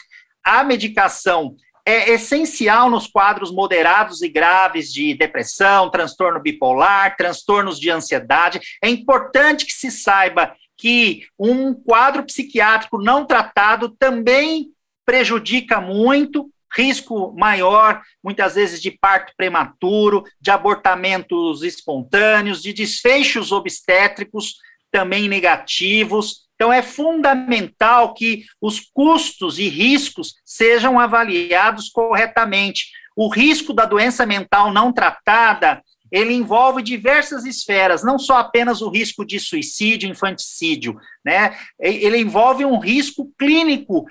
A 0.45 0.65
medicação 0.65 1.57
é 1.85 2.11
essencial 2.13 2.89
nos 2.89 3.07
quadros 3.07 3.51
moderados 3.51 4.23
e 4.23 4.29
graves 4.29 4.93
de 4.93 5.15
depressão, 5.15 5.91
transtorno 5.91 6.41
bipolar, 6.41 7.17
transtornos 7.17 7.79
de 7.79 7.91
ansiedade. 7.91 8.61
É 8.83 8.89
importante 8.89 9.67
que 9.67 9.73
se 9.73 9.91
saiba 9.91 10.55
que 10.77 11.27
um 11.39 11.75
quadro 11.75 12.25
psiquiátrico 12.25 13.03
não 13.03 13.25
tratado 13.25 13.89
também 13.89 14.71
prejudica 15.05 15.81
muito, 15.81 16.51
risco 16.75 17.35
maior, 17.37 18.01
muitas 18.23 18.55
vezes, 18.55 18.81
de 18.81 18.91
parto 18.91 19.33
prematuro, 19.37 20.25
de 20.41 20.51
abortamentos 20.51 21.63
espontâneos, 21.63 22.63
de 22.63 22.73
desfechos 22.73 23.53
obstétricos 23.53 24.57
também 24.91 25.29
negativos. 25.29 26.47
Então, 26.63 26.73
é 26.73 26.81
fundamental 26.81 28.15
que 28.15 28.45
os 28.61 28.79
custos 28.79 29.59
e 29.59 29.69
riscos 29.69 30.35
sejam 30.45 30.97
avaliados 30.97 31.89
corretamente. 31.89 32.87
O 33.17 33.29
risco 33.29 33.73
da 33.73 33.85
doença 33.85 34.25
mental 34.25 34.73
não 34.73 34.93
tratada 34.93 35.83
ele 36.13 36.33
envolve 36.35 36.81
diversas 36.81 37.45
esferas, 37.45 38.05
não 38.05 38.17
só 38.17 38.37
apenas 38.37 38.81
o 38.81 38.91
risco 38.91 39.25
de 39.25 39.41
suicídio, 39.41 40.09
infanticídio, 40.09 40.97
né? 41.25 41.57
Ele 41.81 42.19
envolve 42.19 42.65
um 42.65 42.79
risco 42.79 43.33
clínico 43.37 44.07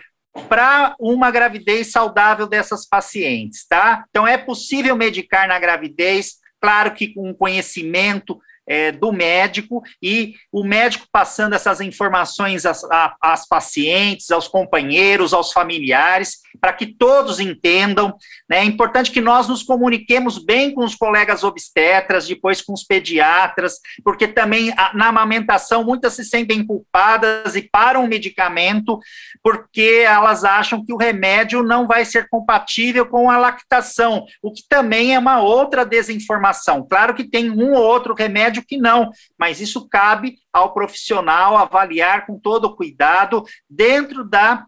para 0.50 0.94
uma 1.00 1.32
gravidez 1.32 1.92
saudável 1.92 2.48
dessas 2.48 2.86
pacientes, 2.86 3.66
tá? 3.66 4.04
Então 4.10 4.28
é 4.28 4.38
possível 4.38 4.94
medicar 4.94 5.48
na 5.48 5.58
gravidez, 5.58 6.34
claro 6.60 6.92
que 6.94 7.14
com 7.14 7.34
conhecimento 7.34 8.42
é, 8.72 8.90
do 8.90 9.12
médico 9.12 9.84
e 10.02 10.36
o 10.50 10.64
médico 10.64 11.06
passando 11.12 11.54
essas 11.54 11.82
informações 11.82 12.66
às, 12.66 12.86
às 13.22 13.46
pacientes, 13.46 14.32
aos 14.32 14.48
companheiros, 14.48 15.34
aos 15.34 15.52
familiares, 15.52 16.38
para 16.60 16.72
que 16.72 16.86
todos 16.86 17.42
entendam. 17.42 18.16
Né? 18.50 18.60
É 18.60 18.64
importante 18.64 19.12
que 19.12 19.20
nós 19.20 19.50
nos 19.50 19.62
comuniquemos 19.62 20.38
bem 20.38 20.74
com 20.74 20.86
os 20.86 20.96
colegas 20.96 21.44
obstetras, 21.44 22.26
depois 22.26 22.62
com 22.62 22.72
os 22.72 22.86
pediatras, 22.86 23.74
porque 24.06 24.26
também 24.26 24.74
na 24.94 25.08
amamentação 25.08 25.84
muitas 25.84 26.14
se 26.14 26.24
sentem 26.24 26.66
culpadas 26.66 27.58
e 27.58 27.62
param 27.62 28.06
o 28.06 28.08
medicamento 28.08 28.98
porque 29.44 30.06
elas 30.06 30.46
acham 30.46 30.86
que 30.86 30.94
o 30.94 30.98
remédio 30.98 31.62
não 31.62 31.86
vai 31.86 32.06
ser 32.06 32.30
compatível 32.30 33.06
com 33.06 33.30
a 33.30 33.38
lactação, 33.38 34.26
o 34.42 34.54
que 34.54 34.64
também 34.70 35.14
é 35.14 35.20
uma 35.20 35.42
outra 35.42 35.86
desinformação. 35.86 36.88
Claro 36.88 37.14
que 37.14 37.26
tem 37.26 37.50
um 37.50 37.74
ou 37.74 37.84
outro 37.84 38.14
remédio 38.14 38.61
que 38.66 38.78
não, 38.78 39.10
mas 39.38 39.62
isso 39.62 39.88
cabe 39.88 40.38
ao 40.52 40.74
profissional 40.74 41.58
avaliar 41.58 42.26
com 42.26 42.40
todo 42.40 42.76
cuidado 42.76 43.44
dentro 43.70 44.24
da 44.24 44.66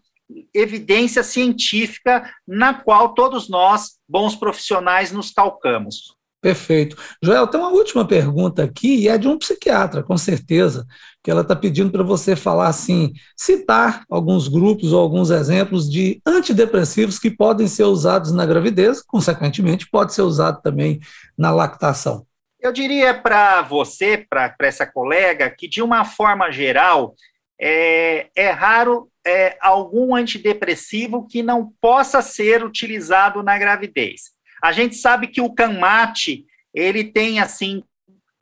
evidência 0.52 1.22
científica 1.22 2.30
na 2.46 2.74
qual 2.74 3.14
todos 3.14 3.48
nós, 3.48 3.98
bons 4.08 4.34
profissionais, 4.34 5.12
nos 5.12 5.30
calcamos. 5.30 6.14
Perfeito. 6.44 6.94
Joel, 7.22 7.46
tem 7.46 7.58
uma 7.58 7.70
última 7.70 8.06
pergunta 8.06 8.62
aqui, 8.62 8.96
e 8.96 9.08
é 9.08 9.16
de 9.16 9.26
um 9.26 9.38
psiquiatra, 9.38 10.02
com 10.02 10.14
certeza, 10.18 10.86
que 11.22 11.30
ela 11.30 11.40
está 11.40 11.56
pedindo 11.56 11.90
para 11.90 12.02
você 12.02 12.36
falar 12.36 12.68
assim, 12.68 13.14
citar 13.34 14.04
alguns 14.10 14.46
grupos 14.46 14.92
ou 14.92 15.00
alguns 15.00 15.30
exemplos 15.30 15.90
de 15.90 16.20
antidepressivos 16.26 17.18
que 17.18 17.30
podem 17.30 17.66
ser 17.66 17.84
usados 17.84 18.30
na 18.30 18.44
gravidez, 18.44 19.00
consequentemente, 19.00 19.88
pode 19.90 20.12
ser 20.12 20.20
usado 20.20 20.60
também 20.60 21.00
na 21.36 21.50
lactação. 21.50 22.26
Eu 22.64 22.72
diria 22.72 23.12
para 23.12 23.60
você, 23.60 24.16
para 24.16 24.56
essa 24.60 24.86
colega, 24.86 25.50
que 25.50 25.68
de 25.68 25.82
uma 25.82 26.02
forma 26.02 26.50
geral, 26.50 27.14
é, 27.60 28.28
é 28.34 28.48
raro 28.48 29.10
é, 29.22 29.58
algum 29.60 30.14
antidepressivo 30.14 31.26
que 31.28 31.42
não 31.42 31.70
possa 31.78 32.22
ser 32.22 32.64
utilizado 32.64 33.42
na 33.42 33.58
gravidez. 33.58 34.30
A 34.62 34.72
gente 34.72 34.96
sabe 34.96 35.26
que 35.26 35.42
o 35.42 35.52
CANMAT, 35.52 36.46
ele 36.72 37.04
tem, 37.04 37.38
assim, 37.38 37.84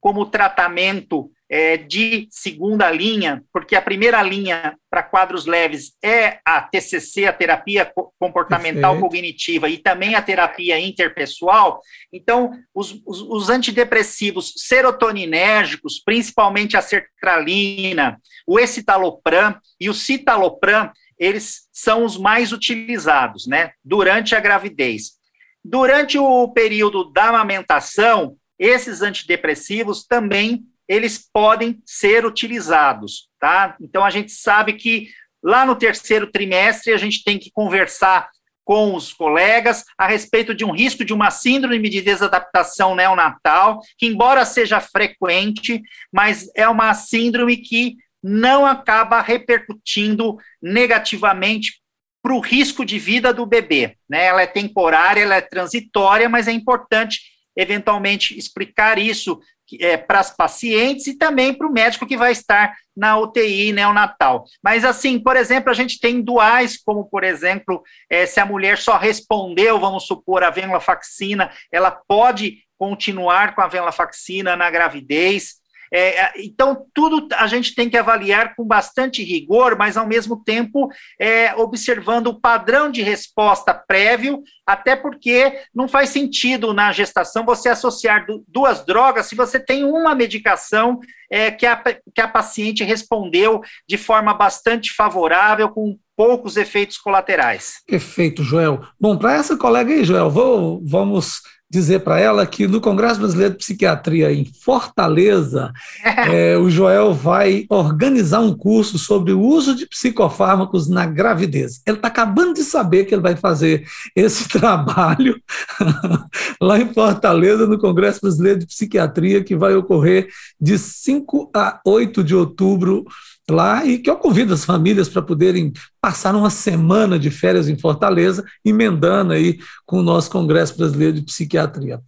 como 0.00 0.30
tratamento 0.30 1.28
é, 1.52 1.76
de 1.76 2.26
segunda 2.30 2.90
linha, 2.90 3.44
porque 3.52 3.76
a 3.76 3.82
primeira 3.82 4.22
linha 4.22 4.74
para 4.88 5.02
quadros 5.02 5.44
leves 5.44 5.92
é 6.02 6.38
a 6.46 6.62
TCC, 6.62 7.26
a 7.26 7.32
terapia 7.32 7.92
comportamental 8.18 8.92
Perfeito. 8.92 9.00
cognitiva, 9.02 9.68
e 9.68 9.76
também 9.76 10.14
a 10.14 10.22
terapia 10.22 10.80
interpessoal. 10.80 11.82
Então, 12.10 12.52
os, 12.74 13.02
os, 13.06 13.20
os 13.20 13.50
antidepressivos 13.50 14.54
serotoninérgicos, 14.56 16.00
principalmente 16.02 16.74
a 16.74 16.80
sertralina, 16.80 18.18
o 18.46 18.58
escitalopram 18.58 19.54
e 19.78 19.90
o 19.90 19.94
citalopram, 19.94 20.90
eles 21.18 21.68
são 21.70 22.02
os 22.02 22.16
mais 22.16 22.50
utilizados, 22.50 23.46
né, 23.46 23.72
durante 23.84 24.34
a 24.34 24.40
gravidez. 24.40 25.18
Durante 25.62 26.18
o 26.18 26.48
período 26.48 27.12
da 27.12 27.28
amamentação, 27.28 28.38
esses 28.58 29.02
antidepressivos 29.02 30.06
também 30.06 30.64
eles 30.88 31.18
podem 31.32 31.80
ser 31.86 32.26
utilizados, 32.26 33.28
tá? 33.38 33.76
Então 33.80 34.04
a 34.04 34.10
gente 34.10 34.32
sabe 34.32 34.74
que 34.74 35.08
lá 35.42 35.64
no 35.64 35.76
terceiro 35.76 36.30
trimestre 36.30 36.92
a 36.92 36.96
gente 36.96 37.24
tem 37.24 37.38
que 37.38 37.50
conversar 37.50 38.28
com 38.64 38.94
os 38.94 39.12
colegas 39.12 39.84
a 39.98 40.06
respeito 40.06 40.54
de 40.54 40.64
um 40.64 40.70
risco 40.70 41.04
de 41.04 41.12
uma 41.12 41.30
síndrome 41.30 41.88
de 41.88 42.00
desadaptação 42.00 42.94
neonatal, 42.94 43.80
que 43.98 44.06
embora 44.06 44.44
seja 44.44 44.80
frequente, 44.80 45.82
mas 46.12 46.48
é 46.54 46.68
uma 46.68 46.94
síndrome 46.94 47.56
que 47.56 47.96
não 48.22 48.64
acaba 48.64 49.20
repercutindo 49.20 50.36
negativamente 50.62 51.82
para 52.22 52.34
o 52.34 52.40
risco 52.40 52.84
de 52.84 52.98
vida 53.00 53.34
do 53.34 53.44
bebê. 53.44 53.96
Né? 54.08 54.26
Ela 54.26 54.42
é 54.42 54.46
temporária, 54.46 55.22
ela 55.22 55.34
é 55.34 55.40
transitória, 55.40 56.28
mas 56.28 56.46
é 56.46 56.52
importante 56.52 57.20
eventualmente 57.56 58.38
explicar 58.38 58.98
isso 58.98 59.40
é, 59.80 59.96
para 59.96 60.20
as 60.20 60.34
pacientes 60.34 61.06
e 61.06 61.16
também 61.16 61.54
para 61.54 61.66
o 61.66 61.72
médico 61.72 62.06
que 62.06 62.16
vai 62.16 62.32
estar 62.32 62.74
na 62.96 63.18
UTI 63.18 63.72
neonatal. 63.72 64.44
Mas, 64.62 64.84
assim, 64.84 65.18
por 65.18 65.36
exemplo, 65.36 65.70
a 65.70 65.74
gente 65.74 65.98
tem 65.98 66.20
duais, 66.20 66.76
como, 66.82 67.04
por 67.04 67.24
exemplo, 67.24 67.82
é, 68.10 68.26
se 68.26 68.40
a 68.40 68.46
mulher 68.46 68.78
só 68.78 68.96
respondeu, 68.96 69.80
vamos 69.80 70.06
supor, 70.06 70.42
a 70.42 70.50
venlafaxina, 70.50 71.50
ela 71.70 71.90
pode 71.90 72.58
continuar 72.76 73.54
com 73.54 73.62
a 73.62 73.68
venlafaxina 73.68 74.56
na 74.56 74.70
gravidez. 74.70 75.61
É, 75.92 76.20
é, 76.20 76.32
então, 76.38 76.86
tudo 76.94 77.28
a 77.34 77.46
gente 77.46 77.74
tem 77.74 77.90
que 77.90 77.98
avaliar 77.98 78.54
com 78.56 78.64
bastante 78.64 79.22
rigor, 79.22 79.76
mas 79.76 79.96
ao 79.96 80.06
mesmo 80.06 80.42
tempo 80.42 80.88
é, 81.20 81.54
observando 81.54 82.28
o 82.28 82.40
padrão 82.40 82.90
de 82.90 83.02
resposta 83.02 83.74
prévio, 83.74 84.42
até 84.66 84.96
porque 84.96 85.60
não 85.74 85.86
faz 85.86 86.08
sentido 86.08 86.72
na 86.72 86.92
gestação 86.92 87.44
você 87.44 87.68
associar 87.68 88.24
duas 88.48 88.84
drogas 88.86 89.26
se 89.26 89.34
você 89.34 89.60
tem 89.60 89.84
uma 89.84 90.14
medicação 90.14 90.98
é, 91.30 91.50
que, 91.50 91.66
a, 91.66 91.76
que 91.76 92.20
a 92.20 92.28
paciente 92.28 92.84
respondeu 92.84 93.60
de 93.88 93.98
forma 93.98 94.32
bastante 94.32 94.92
favorável, 94.92 95.68
com 95.68 95.98
poucos 96.16 96.56
efeitos 96.56 96.98
colaterais. 96.98 97.76
Perfeito, 97.86 98.42
Joel. 98.42 98.82
Bom, 99.00 99.16
para 99.16 99.34
essa 99.34 99.56
colega 99.56 99.92
aí, 99.92 100.04
Joel, 100.04 100.30
vou, 100.30 100.82
vamos 100.84 101.40
dizer 101.72 102.00
para 102.00 102.20
ela 102.20 102.46
que 102.46 102.68
no 102.68 102.82
Congresso 102.82 103.18
Brasileiro 103.18 103.52
de 103.52 103.60
Psiquiatria 103.60 104.30
em 104.30 104.44
Fortaleza, 104.44 105.72
é, 106.04 106.54
o 106.58 106.68
Joel 106.68 107.14
vai 107.14 107.64
organizar 107.70 108.40
um 108.40 108.54
curso 108.54 108.98
sobre 108.98 109.32
o 109.32 109.40
uso 109.40 109.74
de 109.74 109.86
psicofármacos 109.86 110.86
na 110.86 111.06
gravidez. 111.06 111.80
Ele 111.86 111.96
está 111.96 112.08
acabando 112.08 112.52
de 112.52 112.62
saber 112.62 113.06
que 113.06 113.14
ele 113.14 113.22
vai 113.22 113.36
fazer 113.36 113.86
esse 114.14 114.46
trabalho 114.52 115.40
lá 116.60 116.78
em 116.78 116.92
Fortaleza, 116.92 117.66
no 117.66 117.78
Congresso 117.78 118.20
Brasileiro 118.20 118.58
de 118.58 118.66
Psiquiatria, 118.66 119.42
que 119.42 119.56
vai 119.56 119.74
ocorrer 119.74 120.28
de 120.60 120.76
5 120.78 121.50
a 121.54 121.80
8 121.86 122.22
de 122.22 122.34
outubro 122.34 123.06
lá 123.52 123.84
e 123.84 123.98
que 123.98 124.10
eu 124.10 124.16
convido 124.16 124.52
as 124.52 124.64
famílias 124.64 125.08
para 125.08 125.22
poderem 125.22 125.72
passar 126.00 126.34
uma 126.34 126.50
semana 126.50 127.18
de 127.18 127.30
férias 127.30 127.68
em 127.68 127.78
Fortaleza, 127.78 128.44
emendando 128.64 129.32
aí 129.32 129.58
com 129.86 129.98
o 129.98 130.02
nosso 130.02 130.30
Congresso 130.30 130.76
Brasileiro 130.76 131.14
de 131.14 131.22
Psiquiatria. 131.22 132.00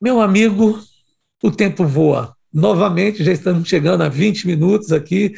Meu 0.00 0.20
amigo, 0.20 0.78
o 1.42 1.50
tempo 1.50 1.84
voa. 1.86 2.34
Novamente, 2.52 3.24
já 3.24 3.32
estamos 3.32 3.68
chegando 3.68 4.02
a 4.02 4.08
20 4.08 4.46
minutos 4.46 4.92
aqui 4.92 5.34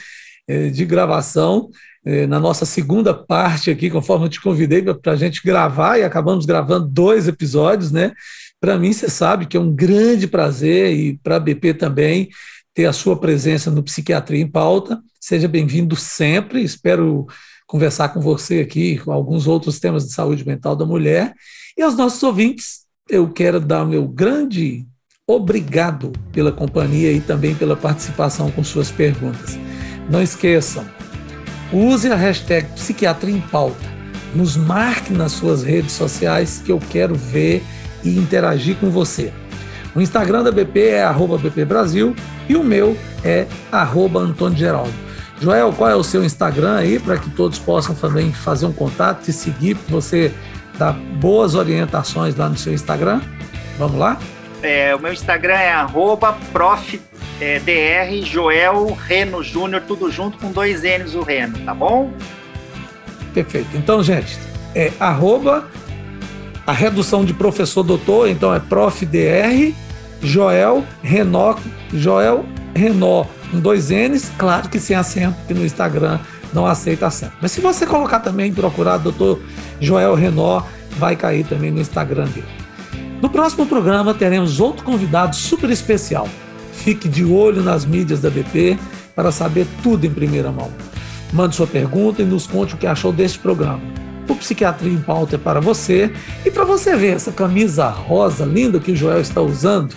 eh, 0.49 0.71
de 0.71 0.85
gravação, 0.85 1.71
eh, 2.05 2.27
na 2.27 2.39
nossa 2.39 2.65
segunda 2.65 3.13
parte 3.13 3.71
aqui, 3.71 3.91
conforme 3.91 4.27
eu 4.27 4.29
te 4.29 4.41
convidei 4.41 4.83
para 4.83 5.13
a 5.13 5.17
gente 5.17 5.43
gravar, 5.43 5.99
e 5.99 6.05
acabamos 6.05 6.47
gravando 6.47 6.87
dois 6.87 7.27
episódios, 7.27 7.91
né? 7.91 8.13
Para 8.61 8.79
mim, 8.79 8.93
você 8.93 9.09
sabe 9.09 9.47
que 9.47 9.57
é 9.57 9.61
um 9.61 9.75
grande 9.75 10.27
prazer, 10.27 10.93
e 10.93 11.19
para 11.19 11.37
a 11.37 11.41
BP 11.41 11.75
também, 11.75 12.29
ter 12.77 12.85
a 12.85 12.93
sua 12.93 13.19
presença 13.19 13.71
no 13.71 13.83
Psiquiatria 13.83 14.43
em 14.43 14.47
Pauta. 14.47 15.01
Seja 15.19 15.49
bem-vindo 15.49 15.97
sempre. 15.97 16.63
Espero 16.63 17.27
conversar 17.67 18.11
com 18.11 18.21
você 18.21 18.61
aqui 18.61 18.99
com 18.99 19.11
alguns 19.11 19.47
outros 19.47 19.81
temas 19.81 20.05
de 20.05 20.13
saúde 20.13 20.47
mental 20.47 20.77
da 20.77 20.85
mulher. 20.85 21.33
E 21.75 21.81
aos 21.81 21.97
nossos 21.97 22.23
ouvintes, 22.23 22.81
eu 23.09 23.33
quero 23.33 23.61
dar 23.61 23.83
o 23.83 23.89
meu 23.89 24.07
grande 24.07 24.87
obrigado 25.27 26.13
pela 26.33 26.53
companhia 26.53 27.11
e 27.11 27.19
também 27.19 27.55
pela 27.55 27.77
participação 27.77 28.51
com 28.51 28.63
suas 28.63 28.91
perguntas. 28.91 29.59
Não 30.11 30.23
esqueçam, 30.23 30.87
use 31.73 32.13
a 32.13 32.15
hashtag 32.15 32.69
Psiquiatria 32.75 33.35
em 33.35 33.41
Pauta. 33.41 33.97
Nos 34.35 34.55
marque 34.55 35.15
nas 35.15 35.33
suas 35.33 35.63
redes 35.63 35.93
sociais 35.93 36.63
que 36.63 36.71
eu 36.71 36.79
quero 36.79 37.15
ver 37.15 37.65
e 38.05 38.19
interagir 38.19 38.77
com 38.77 38.91
você. 38.91 39.33
O 39.97 40.01
Instagram 40.03 40.43
da 40.43 40.53
BP 40.53 40.89
é 40.89 41.03
arroba 41.03 41.39
BP 41.39 41.65
Brasil 41.65 42.15
e 42.47 42.55
o 42.55 42.63
meu 42.63 42.95
é 43.25 43.47
arroba 43.73 44.21
Antônio 44.21 44.59
Geraldo. 44.59 44.93
Joel, 45.41 45.73
qual 45.73 45.89
é 45.89 45.95
o 45.95 46.03
seu 46.03 46.23
Instagram 46.23 46.77
aí 46.77 46.99
para 46.99 47.17
que 47.17 47.31
todos 47.31 47.59
possam 47.59 47.95
também 47.95 48.31
fazer 48.31 48.67
um 48.67 48.73
contato, 48.75 49.25
te 49.25 49.33
seguir, 49.33 49.75
você 49.89 50.35
dar 50.79 50.93
boas 50.93 51.55
orientações 51.55 52.37
lá 52.37 52.47
no 52.47 52.59
seu 52.59 52.75
Instagram? 52.75 53.23
Vamos 53.79 53.99
lá? 53.99 54.19
É, 54.63 54.95
o 54.95 54.99
meu 54.99 55.15
Instagram 55.15 55.55
é 55.55 55.73
arroba 55.73 56.37
prof, 56.53 57.01
é, 57.41 57.59
dr 57.59 58.27
Joel 58.27 58.95
Reno 59.07 59.43
Júnior, 59.43 59.83
tudo 59.89 60.11
junto 60.11 60.37
com 60.37 60.53
dois 60.53 60.83
N's 60.83 61.15
o 61.15 61.23
Reno, 61.23 61.59
tá 61.61 61.73
bom? 61.73 62.13
Perfeito. 63.33 63.75
Então, 63.75 64.03
gente, 64.03 64.39
é 64.75 64.93
arroba 65.01 65.67
a 66.67 66.73
redução 66.73 67.25
de 67.25 67.33
professor 67.33 67.83
doutor, 67.83 68.29
então 68.29 68.55
é 68.55 68.61
prof, 68.61 69.07
dr 69.07 69.86
Joel 70.23 70.85
Renó, 71.03 71.57
Joel 71.93 72.45
Renó 72.75 73.27
com 73.51 73.61
dois 73.61 73.91
N's, 73.91 74.31
claro 74.37 74.69
que 74.69 74.79
sem 74.79 74.97
acento, 74.97 75.37
que 75.47 75.55
no 75.55 75.65
Instagram 75.65 76.19
não 76.53 76.67
aceita 76.67 77.07
acento. 77.07 77.33
Mas 77.41 77.53
se 77.53 77.61
você 77.61 77.87
colocar 77.87 78.21
também, 78.21 78.53
procurar 78.53 78.99
Dr. 78.99 79.39
Joel 79.81 80.15
Renó, 80.15 80.63
vai 80.99 81.17
cair 81.17 81.45
também 81.45 81.71
no 81.71 81.81
Instagram 81.81 82.27
dele. 82.27 82.47
No 83.21 83.31
próximo 83.31 83.67
programa 83.67 84.15
teremos 84.15 84.61
outro 84.61 84.85
convidado 84.85 85.35
super 85.35 85.71
especial. 85.71 86.29
Fique 86.73 87.09
de 87.09 87.25
olho 87.25 87.63
nas 87.63 87.85
mídias 87.85 88.21
da 88.21 88.31
BP 88.31 88.79
para 89.15 89.33
saber 89.33 89.67
tudo 89.83 90.07
em 90.07 90.11
primeira 90.11 90.53
mão. 90.53 90.71
Mande 91.33 91.57
sua 91.57 91.67
pergunta 91.67 92.23
e 92.23 92.25
nos 92.25 92.47
conte 92.47 92.75
o 92.75 92.77
que 92.77 92.87
achou 92.87 93.13
deste 93.13 93.39
programa. 93.39 93.81
Psiquiatria 94.37 94.93
em 94.93 95.01
Pauta 95.01 95.37
é 95.37 95.39
para 95.39 95.61
você 95.61 96.13
e 96.45 96.51
para 96.51 96.65
você 96.65 96.97
ver 96.97 97.17
essa 97.17 97.33
camisa 97.33 97.89
rosa 97.89 98.45
linda 98.45 98.79
que 98.79 98.93
o 98.93 98.97
Joel 98.97 99.21
está 99.21 99.41
usando. 99.41 99.95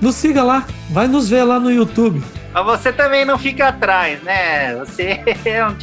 Nos 0.00 0.16
siga 0.16 0.42
lá, 0.42 0.66
vai 0.90 1.06
nos 1.06 1.28
ver 1.28 1.44
lá 1.44 1.60
no 1.60 1.70
YouTube. 1.70 2.22
Mas 2.52 2.64
você 2.64 2.92
também 2.92 3.24
não 3.24 3.38
fica 3.38 3.68
atrás, 3.68 4.22
né? 4.22 4.74
Você 4.76 5.20
é 5.44 5.66
um, 5.66 5.74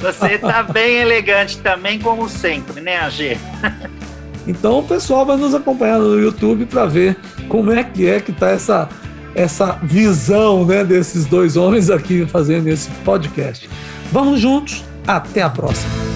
você 0.00 0.38
tá 0.38 0.62
bem 0.72 0.96
elegante 0.96 1.58
também, 1.58 1.98
como 1.98 2.28
sempre, 2.28 2.80
né, 2.80 2.98
AG? 2.98 3.38
Então 4.46 4.80
o 4.80 4.82
pessoal 4.82 5.24
vai 5.24 5.38
nos 5.38 5.54
acompanhar 5.54 5.98
no 5.98 6.20
YouTube 6.20 6.66
para 6.66 6.84
ver 6.84 7.16
como 7.48 7.72
é 7.72 7.82
que 7.82 8.06
é 8.06 8.20
que 8.20 8.30
tá 8.30 8.50
essa 8.50 8.90
essa 9.34 9.78
visão, 9.82 10.64
né, 10.64 10.84
desses 10.84 11.26
dois 11.26 11.56
homens 11.56 11.90
aqui 11.90 12.24
fazendo 12.26 12.68
esse 12.68 12.88
podcast. 13.04 13.68
Vamos 14.12 14.40
juntos, 14.40 14.84
até 15.06 15.42
a 15.42 15.50
próxima. 15.50 16.13